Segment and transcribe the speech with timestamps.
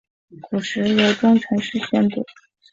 [0.49, 2.25] 古时由中臣式宣读。